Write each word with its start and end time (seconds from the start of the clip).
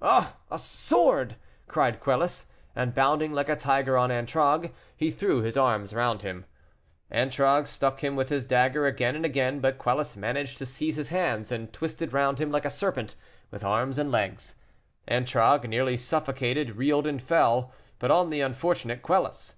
"Oh, 0.00 0.36
a 0.52 0.56
sword!" 0.56 1.34
cried 1.66 1.98
Quelus; 1.98 2.46
and, 2.76 2.94
bounding 2.94 3.32
like 3.32 3.48
a 3.48 3.56
tiger 3.56 3.98
on 3.98 4.12
Antragues, 4.12 4.68
he 4.96 5.10
threw 5.10 5.40
his 5.42 5.56
arms 5.56 5.92
round 5.92 6.22
him. 6.22 6.44
Antragues 7.10 7.70
struck 7.70 7.98
him 7.98 8.14
with 8.14 8.28
his 8.28 8.46
dagger 8.46 8.86
again 8.86 9.16
and 9.16 9.24
again, 9.24 9.58
but 9.58 9.78
Quelus 9.78 10.14
managed 10.14 10.58
to 10.58 10.64
seize 10.66 10.94
his 10.94 11.08
hands, 11.08 11.50
and 11.50 11.72
twisted 11.72 12.12
round 12.12 12.38
him 12.40 12.52
like 12.52 12.64
a 12.64 12.70
serpent, 12.70 13.16
with 13.50 13.64
arms 13.64 13.98
and 13.98 14.12
legs. 14.12 14.54
Antragues, 15.08 15.68
nearly 15.68 15.96
suffocated, 15.96 16.76
reeled 16.76 17.08
and 17.08 17.20
fell, 17.20 17.72
but 17.98 18.12
on 18.12 18.30
the 18.30 18.42
unfortunate 18.42 19.02
Quelus. 19.02 19.56